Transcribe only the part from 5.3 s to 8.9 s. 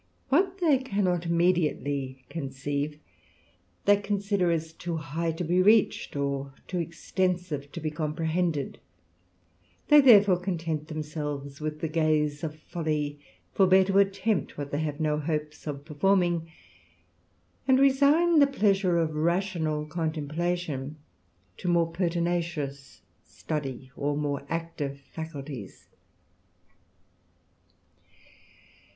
to be reached, or too extensive to be comprehended;